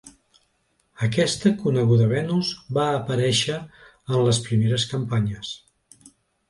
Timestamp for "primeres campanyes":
4.49-5.57